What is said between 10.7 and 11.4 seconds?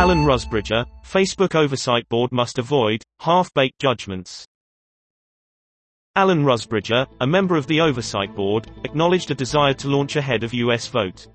vote.